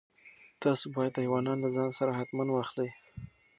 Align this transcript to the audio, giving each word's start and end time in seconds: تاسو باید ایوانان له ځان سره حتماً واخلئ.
تاسو 0.63 0.85
باید 0.95 1.21
ایوانان 1.23 1.57
له 1.61 1.69
ځان 1.75 1.89
سره 1.99 2.11
حتماً 2.19 2.43
واخلئ. 2.51 2.89